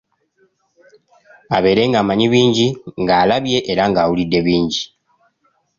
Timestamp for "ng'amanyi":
1.87-2.27